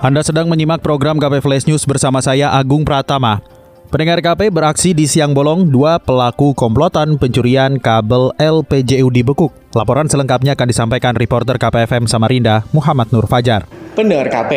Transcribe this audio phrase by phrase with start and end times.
[0.00, 3.44] Anda sedang menyimak program KP Flash News bersama saya Agung Pratama.
[3.92, 9.52] Pendengar KP beraksi di Siang Bolong, dua pelaku komplotan pencurian kabel LPJU dibekuk.
[9.76, 13.68] Laporan selengkapnya akan disampaikan reporter KPFM Samarinda, Muhammad Nur Fajar.
[13.92, 14.52] Pendengar KP,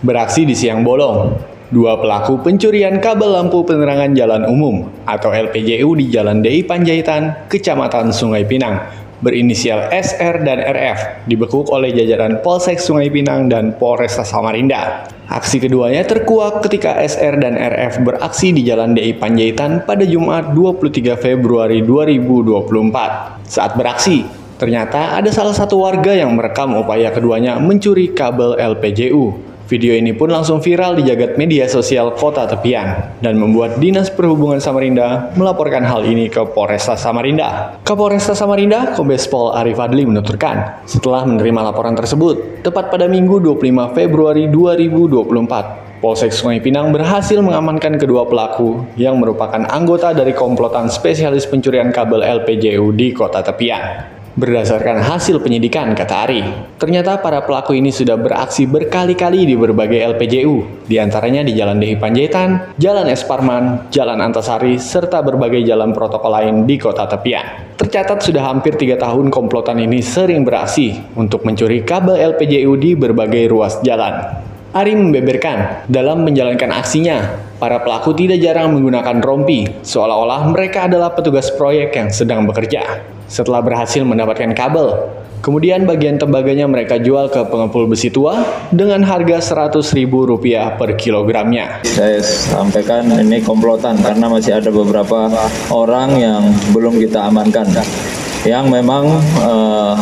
[0.00, 1.36] beraksi di Siang Bolong,
[1.68, 8.16] dua pelaku pencurian kabel lampu penerangan jalan umum atau LPJU di Jalan DI Panjaitan, Kecamatan
[8.16, 8.80] Sungai Pinang,
[9.20, 15.08] berinisial SR dan RF dibekuk oleh jajaran Polsek Sungai Pinang dan Polresta Samarinda.
[15.30, 21.14] Aksi keduanya terkuak ketika SR dan RF beraksi di Jalan DI Panjaitan pada Jumat 23
[21.14, 23.46] Februari 2024.
[23.46, 24.26] Saat beraksi,
[24.58, 29.49] ternyata ada salah satu warga yang merekam upaya keduanya mencuri kabel LPJU.
[29.70, 34.58] Video ini pun langsung viral di jagat media sosial kota tepian dan membuat Dinas Perhubungan
[34.58, 37.78] Samarinda melaporkan hal ini ke Polresta Samarinda.
[37.86, 43.94] Kapolresta Samarinda, Kombes Pol Arif Adli menuturkan, setelah menerima laporan tersebut, tepat pada Minggu 25
[43.94, 51.46] Februari 2024, Polsek Sungai Pinang berhasil mengamankan kedua pelaku yang merupakan anggota dari komplotan spesialis
[51.46, 54.18] pencurian kabel LPJU di kota tepian.
[54.40, 56.40] Berdasarkan hasil penyidikan, kata Ari,
[56.80, 62.00] ternyata para pelaku ini sudah beraksi berkali-kali di berbagai LPJU, di antaranya di Jalan Dehi
[62.00, 67.76] Panjaitan, Jalan Esparman, Jalan Antasari, serta berbagai jalan protokol lain di kota tepian.
[67.76, 73.44] Tercatat sudah hampir tiga tahun komplotan ini sering beraksi untuk mencuri kabel LPJU di berbagai
[73.52, 74.40] ruas jalan.
[74.72, 81.52] Ari membeberkan, dalam menjalankan aksinya, para pelaku tidak jarang menggunakan rompi, seolah-olah mereka adalah petugas
[81.52, 83.19] proyek yang sedang bekerja.
[83.30, 85.06] Setelah berhasil mendapatkan kabel,
[85.38, 88.42] kemudian bagian tembaganya mereka jual ke pengepul besi tua
[88.74, 89.38] dengan harga
[89.70, 90.10] Rp100.000
[90.74, 91.78] per kilogramnya.
[91.86, 95.30] Saya sampaikan ini komplotan karena masih ada beberapa
[95.70, 96.42] orang yang
[96.74, 97.70] belum kita amankan,
[98.42, 99.06] yang memang
[99.38, 99.94] uh,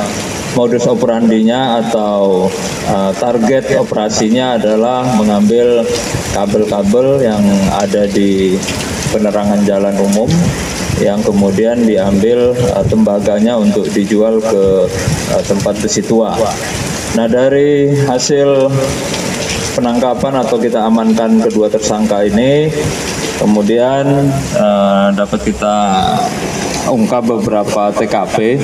[0.56, 2.48] modus operandinya atau
[2.88, 5.84] uh, target operasinya adalah mengambil
[6.32, 7.44] kabel-kabel yang
[7.76, 8.56] ada di
[9.12, 10.32] penerangan jalan umum
[10.98, 14.64] yang kemudian diambil uh, tembaganya untuk dijual ke
[15.34, 16.34] uh, tempat besi tua.
[17.14, 18.68] Nah dari hasil
[19.78, 22.66] penangkapan atau kita amankan kedua tersangka ini,
[23.38, 24.26] kemudian
[24.58, 25.76] uh, dapat kita
[26.90, 28.58] ungkap beberapa TKP.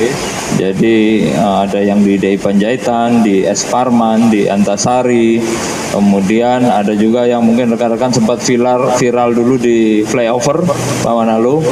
[0.55, 5.43] Jadi uh, ada yang di DI Panjaitan, di Esparman, di Antasari,
[5.91, 10.63] kemudian ada juga yang mungkin rekan-rekan sempat viral viral dulu di flyover
[11.03, 11.65] Pak Manalu.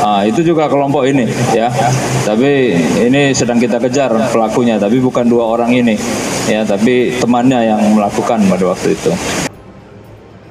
[0.00, 1.68] Uh, itu juga kelompok ini ya.
[2.24, 5.96] Tapi ini sedang kita kejar pelakunya, tapi bukan dua orang ini
[6.48, 9.12] ya, tapi temannya yang melakukan pada waktu itu.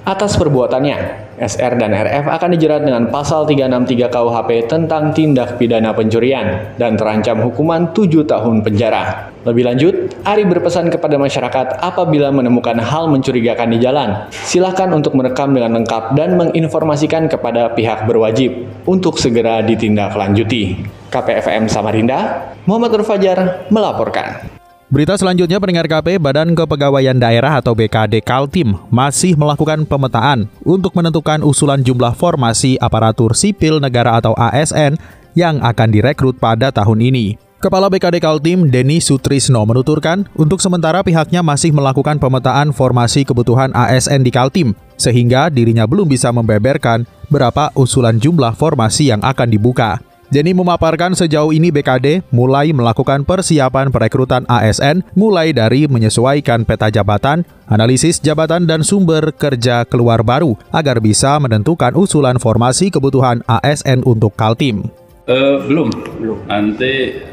[0.07, 0.95] Atas perbuatannya,
[1.39, 7.43] SR dan RF akan dijerat dengan pasal 363 KUHP tentang tindak pidana pencurian dan terancam
[7.43, 9.31] hukuman 7 tahun penjara.
[9.47, 9.95] Lebih lanjut,
[10.27, 16.16] Ari berpesan kepada masyarakat apabila menemukan hal mencurigakan di jalan, silakan untuk merekam dengan lengkap
[16.16, 20.83] dan menginformasikan kepada pihak berwajib untuk segera ditindaklanjuti.
[21.07, 24.59] KPFM Samarinda, Muhammad Fajar melaporkan.
[24.89, 31.45] Berita selanjutnya pendengar KP Badan Kepegawaian Daerah atau BKD Kaltim masih melakukan pemetaan untuk menentukan
[31.45, 34.97] usulan jumlah formasi aparatur sipil negara atau ASN
[35.38, 37.38] yang akan direkrut pada tahun ini.
[37.61, 44.25] Kepala BKD Kaltim Denny Sutrisno menuturkan, untuk sementara pihaknya masih melakukan pemetaan formasi kebutuhan ASN
[44.25, 50.01] di Kaltim, sehingga dirinya belum bisa membeberkan berapa usulan jumlah formasi yang akan dibuka.
[50.29, 57.41] Jenny memaparkan sejauh ini BKD mulai melakukan persiapan perekrutan ASN mulai dari menyesuaikan peta jabatan,
[57.66, 64.37] analisis jabatan dan sumber kerja keluar baru agar bisa menentukan usulan formasi kebutuhan ASN untuk
[64.37, 64.93] Kaltim.
[65.26, 65.90] Uh, belum,
[66.22, 66.46] belum.
[66.46, 67.26] Nanti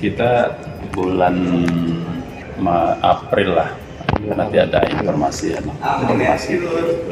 [0.00, 0.56] kita
[0.96, 1.36] bulan
[3.04, 3.89] April lah
[4.28, 6.52] nanti ada informasi informasi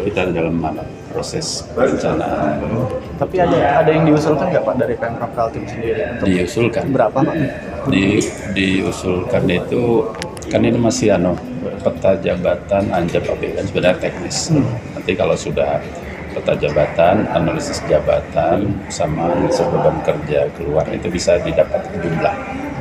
[0.05, 0.61] kita dalam
[1.09, 2.61] proses perencanaan.
[3.17, 6.21] Tapi ada ada yang diusulkan nggak Pak dari Pemprov Kaltim sendiri?
[6.23, 6.93] Diusulkan.
[6.93, 7.35] Berapa Pak?
[7.89, 8.21] Di,
[8.53, 10.05] diusulkan itu
[10.53, 11.37] kan ini masih ano
[11.81, 14.53] peta jabatan anjab kan sebenarnya teknis.
[14.53, 14.69] Hmm.
[14.97, 15.81] Nanti kalau sudah
[16.39, 22.37] peta jabatan, analisis jabatan sama analisis beban kerja keluar itu bisa didapat jumlah.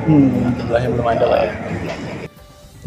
[0.07, 1.53] Hmm, jumlahnya belum ada lah ya.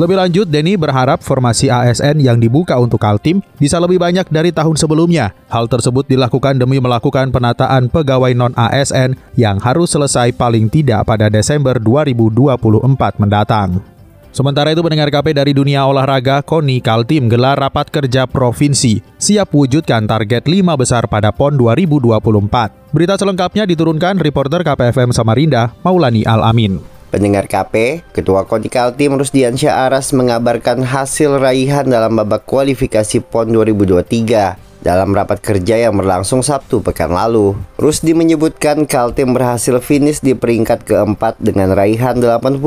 [0.00, 4.80] Lebih lanjut, Denny berharap formasi ASN yang dibuka untuk Kaltim bisa lebih banyak dari tahun
[4.80, 5.36] sebelumnya.
[5.52, 11.76] Hal tersebut dilakukan demi melakukan penataan pegawai non-ASN yang harus selesai paling tidak pada Desember
[11.76, 13.84] 2024 mendatang.
[14.32, 20.08] Sementara itu pendengar KP dari dunia olahraga, KONI Kaltim gelar rapat kerja provinsi, siap wujudkan
[20.08, 22.96] target 5 besar pada PON 2024.
[22.96, 26.99] Berita selengkapnya diturunkan reporter KPFM Samarinda, Maulani Al-Amin.
[27.10, 34.70] Pendengar KP, Ketua Konikal Tim Rusdiansyah Aras mengabarkan hasil raihan dalam babak kualifikasi PON 2023
[34.78, 37.58] dalam rapat kerja yang berlangsung Sabtu pekan lalu.
[37.82, 42.62] Rusdi menyebutkan Kaltim berhasil finish di peringkat keempat dengan raihan 88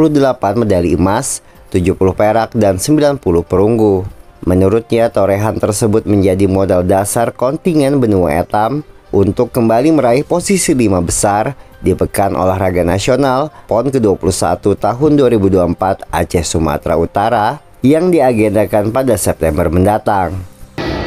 [0.59, 1.39] medali emas,
[1.71, 4.03] 70 perak, dan 90 perunggu.
[4.43, 8.83] Menurutnya, torehan tersebut menjadi modal dasar kontingen benua etam
[9.15, 16.45] untuk kembali meraih posisi lima besar di Pekan Olahraga Nasional PON ke-21 tahun 2024 Aceh
[16.47, 20.39] Sumatera Utara yang diagendakan pada September mendatang.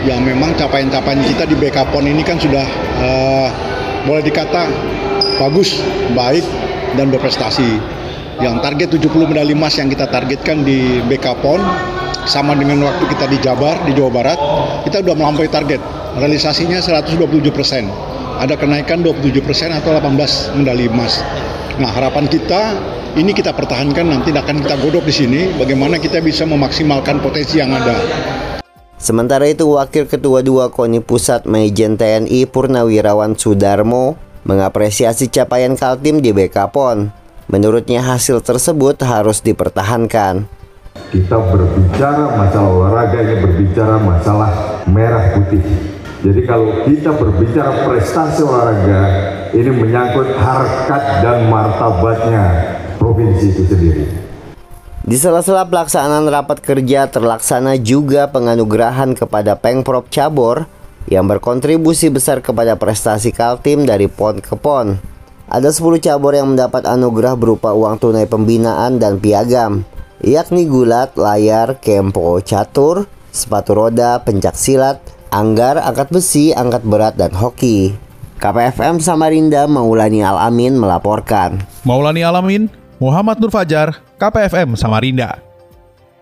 [0.04, 2.62] Ya memang capaian-capaian kita di BK PON ini kan sudah
[3.00, 3.48] uh,
[4.04, 4.68] boleh dikata
[5.40, 5.80] bagus,
[6.12, 6.44] baik,
[6.94, 7.80] dan berprestasi.
[8.36, 11.58] Yang target 70 medali emas yang kita targetkan di BK PON
[12.28, 14.38] sama dengan waktu kita di Jabar, di Jawa Barat,
[14.84, 15.80] kita sudah melampaui target.
[16.20, 17.16] Realisasinya 127
[17.48, 17.88] persen
[18.40, 21.24] ada kenaikan 27% atau 18 medali emas.
[21.76, 22.76] Nah, harapan kita
[23.16, 27.72] ini kita pertahankan nanti akan kita godok di sini bagaimana kita bisa memaksimalkan potensi yang
[27.72, 27.96] ada.
[28.96, 34.16] Sementara itu, Wakil Ketua II KONI Pusat Majen TNI Purnawirawan Sudarmo
[34.48, 37.12] mengapresiasi capaian Kaltim di BKPON.
[37.46, 40.48] Menurutnya hasil tersebut harus dipertahankan.
[41.12, 44.50] Kita berbicara masalah olahraga ini berbicara masalah
[44.88, 45.62] merah putih
[46.24, 49.02] jadi kalau kita berbicara prestasi olahraga,
[49.52, 52.44] ini menyangkut harkat dan martabatnya
[52.96, 54.04] provinsi itu sendiri.
[55.06, 60.66] Di sela-sela pelaksanaan rapat kerja terlaksana juga penganugerahan kepada Pengprov Cabor
[61.06, 64.98] yang berkontribusi besar kepada prestasi Kaltim dari PON ke PON.
[65.46, 69.86] Ada 10 cabur yang mendapat anugerah berupa uang tunai pembinaan dan piagam,
[70.18, 74.98] yakni gulat, layar, kempo, catur, sepatu roda, pencak silat,
[75.36, 77.92] Anggar, angkat besi, angkat berat, dan hoki.
[78.40, 81.60] KPFM Samarinda Maulani Alamin melaporkan.
[81.84, 85.44] Maulani Alamin, Muhammad Nur Fajar, KPFM Samarinda.